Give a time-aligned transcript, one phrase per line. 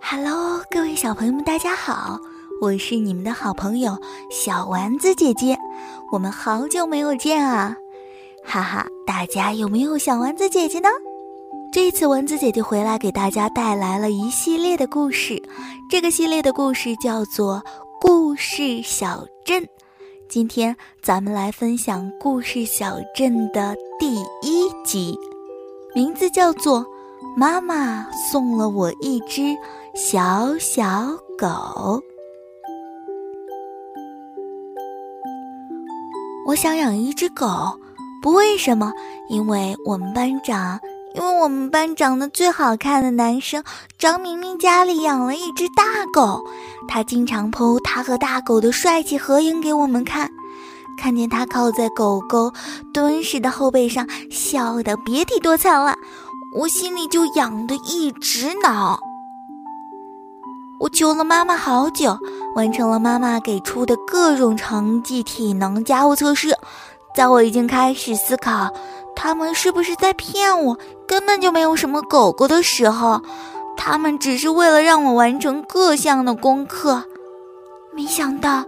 [0.00, 2.18] Hello，各位小朋友们，大家好，
[2.60, 3.98] 我是你们的好朋友
[4.30, 5.58] 小丸子姐姐，
[6.12, 7.76] 我们好久没有见啊，
[8.44, 10.88] 哈哈，大家有没有小丸子姐姐呢？
[11.72, 15.42] 这次丸子姐姐回来给大家带来了一系列的故事，
[15.90, 17.56] 这个系列的故事叫做
[18.00, 19.62] 《故事小镇》，
[20.28, 25.18] 今天咱们来分享《故事小镇》的第一集，
[25.96, 26.80] 名字叫做
[27.36, 29.42] 《妈妈送了我一只》。
[29.94, 30.84] 小小
[31.38, 32.02] 狗，
[36.48, 37.78] 我想养一只狗，
[38.20, 38.92] 不为什么，
[39.28, 40.80] 因为我们班长，
[41.14, 43.62] 因为我们班长的最好看的男生
[43.96, 46.44] 张明明家里养了一只大狗，
[46.88, 50.28] 他经常 PO 他和大狗的帅气合影给我们看，
[50.98, 52.52] 看见他靠在狗狗
[52.92, 55.96] 敦实的后背上，笑得别提多惨了，
[56.54, 58.96] 我心里就痒得一直挠。
[60.78, 62.16] 我求了妈妈好久，
[62.54, 66.56] 完成了妈妈给出的各种成绩、体能、家务测试。
[67.16, 68.72] 在我已经开始思考
[69.16, 73.20] 他们是不是在骗我，根本就没有什么狗狗的时候，
[73.76, 77.02] 他们只是为了让我完成各项的功课。
[77.92, 78.64] 没想到，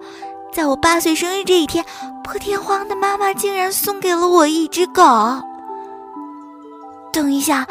[0.52, 1.84] 在我八岁生日这一天，
[2.24, 5.02] 破天荒的妈妈竟然送给了我一只狗。
[7.16, 7.66] 等一下，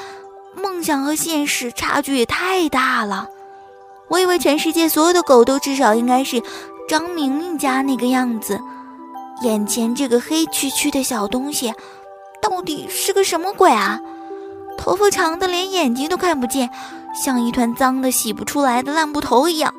[0.56, 3.30] 梦想和现实差距也太大了。
[4.08, 6.42] 我以为全世界所有的狗都至少应该是
[6.90, 8.60] 张明明家那个样子，
[9.44, 11.72] 眼前这个黑黢黢的小东西，
[12.42, 14.02] 到底是个什么鬼啊？
[14.80, 16.68] 头发长的连眼睛都看不见，
[17.24, 19.72] 像一团脏的洗不出来的烂布头一样。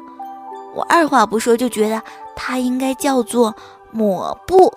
[0.77, 2.01] 我二话不说就觉得
[2.37, 3.53] 它应该叫做
[3.91, 4.73] 抹布，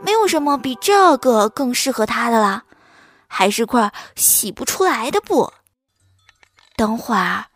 [0.00, 2.62] 没有什么比这个更适合它的了，
[3.34, 5.50] 还是块洗不出来的布。
[6.76, 7.46] 等会儿。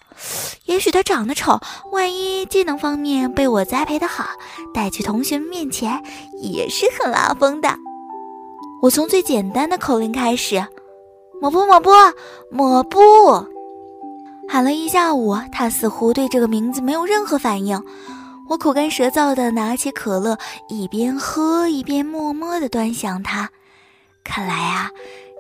[0.64, 1.60] 也许他长得丑，
[1.92, 4.24] 万一技能方面被我栽培的好，
[4.73, 6.02] 带去同学们面前
[6.40, 7.77] 也是很拉风的。
[8.80, 10.67] 我从最简单的口令开始，
[11.39, 11.90] 抹布抹布
[12.51, 12.98] 抹布，
[14.48, 17.84] 喊了一下午，他似乎对这个名字没有任何反应。
[18.48, 20.39] 我口干舌燥的拿起可乐，
[20.70, 23.51] 一边喝一边默默的端详它。
[24.24, 24.90] 看来啊，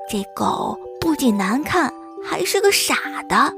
[0.08, 1.92] 这狗不仅难看，
[2.24, 2.94] 还是个傻
[3.28, 3.52] 的。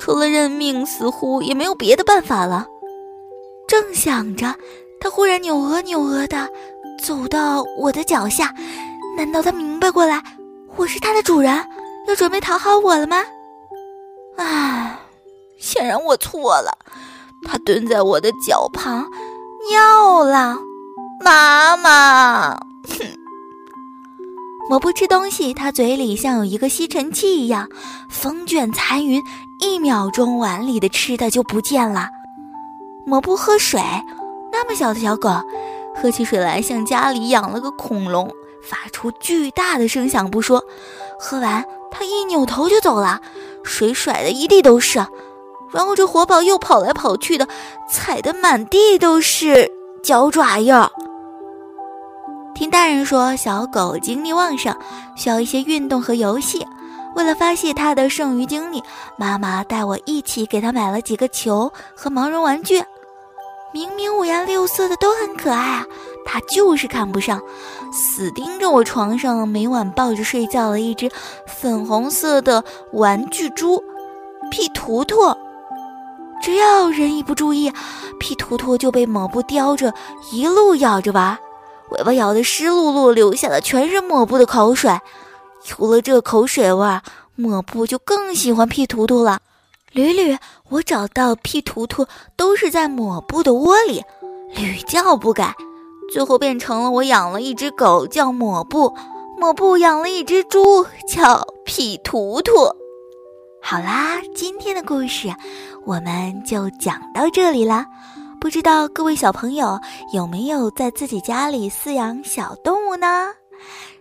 [0.00, 2.66] 除了认命，似乎也没有别的办法了。
[3.68, 4.54] 正想着，
[5.00, 6.48] 它忽然扭额扭额的
[7.02, 8.54] 走到我的脚下。
[9.16, 10.22] 难道它明白过来，
[10.76, 11.54] 我是它的主人，
[12.08, 13.22] 要准备讨好我了吗？
[14.36, 14.98] 唉，
[15.58, 16.76] 显然我错了。
[17.46, 19.06] 它蹲在我的脚旁，
[19.70, 20.58] 尿了。
[21.24, 22.50] 妈妈，
[22.88, 23.06] 哼！
[24.70, 27.68] 我不吃东西，他嘴里像有一个吸尘器一样，
[28.08, 29.22] 风卷残云。
[29.60, 32.08] 一秒钟，碗里的吃的就不见了。
[33.06, 33.80] 我不喝水，
[34.50, 35.30] 那么小的小狗，
[35.94, 38.28] 喝起水来像家里养了个恐龙，
[38.62, 40.64] 发出巨大的声响不说，
[41.18, 43.20] 喝完它一扭头就走了，
[43.62, 44.98] 水甩的一地都是。
[45.70, 47.46] 然后这活宝又跑来跑去的，
[47.88, 49.70] 踩得满地都是
[50.02, 50.90] 脚爪印儿。
[52.54, 54.74] 听大人说，小狗精力旺盛，
[55.16, 56.64] 需要一些运动和游戏。
[57.16, 58.82] 为了发泄它的剩余精力，
[59.16, 62.82] 妈妈带我一起给他买了几个球和毛绒玩具。
[63.72, 65.84] 明明五颜六色的都很可爱啊，
[66.24, 67.40] 它就是看不上，
[67.92, 71.10] 死盯着我床上每晚抱着睡觉的一只
[71.46, 73.82] 粉红色的玩具猪
[74.50, 75.16] 屁图图。
[76.40, 77.72] 只要人一不注意，
[78.20, 79.92] 屁图图就被抹布叼着
[80.30, 81.36] 一路咬着玩，
[81.90, 84.90] 尾巴咬得湿漉漉，流下的全是抹布的口水。
[85.62, 87.02] 除了这口水味儿，
[87.36, 89.40] 抹布就更喜欢屁图图了。
[89.92, 90.36] 屡屡
[90.70, 92.06] 我找到屁图图，
[92.36, 94.02] 都是在抹布的窝里，
[94.56, 95.54] 屡教不改，
[96.12, 98.92] 最后变成了我养了一只狗叫抹布，
[99.38, 102.52] 抹布养了一只猪叫屁图图。
[103.62, 105.32] 好啦，今天的故事
[105.86, 107.86] 我们就讲到这里啦。
[108.44, 109.80] 不知道各位小朋友
[110.12, 113.30] 有没有在自己家里饲养小动物呢？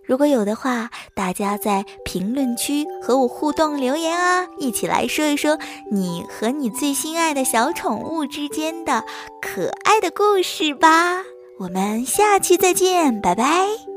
[0.06, 5.58] 如果有的话，大家在评论区和我互动留言啊，一起来说一说
[5.90, 9.06] 你和你最心爱的小宠物之间的
[9.42, 11.22] 可爱的故事吧。
[11.58, 13.93] 我们下期再见，拜拜。